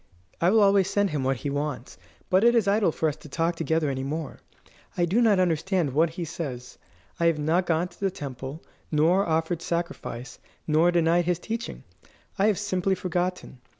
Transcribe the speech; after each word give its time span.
I 0.41 0.49
will 0.49 0.61
always 0.61 0.89
send 0.89 1.11
him 1.11 1.23
what 1.23 1.37
he 1.37 1.51
wants, 1.51 1.99
but 2.31 2.43
it 2.43 2.55
is 2.55 2.67
idle 2.67 2.91
for 2.91 3.07
us 3.07 3.15
to 3.17 3.29
talk 3.29 3.55
together 3.55 3.87
any 3.87 4.01
more. 4.01 4.39
I 4.97 5.05
do 5.05 5.21
not 5.21 5.39
understand 5.39 5.93
what 5.93 6.09
he 6.09 6.25
says. 6.25 6.79
I 7.19 7.27
have 7.27 7.37
not 7.37 7.67
gone 7.67 7.87
to 7.89 7.99
the 7.99 8.09
temple, 8.09 8.63
nor 8.91 9.27
offered 9.29 9.61
sacrifice, 9.61 10.39
nor 10.65 10.89
denied 10.89 11.25
his 11.25 11.37
teaching. 11.37 11.83
I 12.39 12.47
have 12.47 12.57
simply 12.57 12.95
forgotten. 12.95 13.59